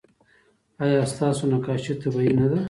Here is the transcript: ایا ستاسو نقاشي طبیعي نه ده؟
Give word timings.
ایا 0.83 1.01
ستاسو 1.13 1.43
نقاشي 1.51 1.93
طبیعي 2.01 2.31
نه 2.39 2.45
ده؟ 2.51 2.59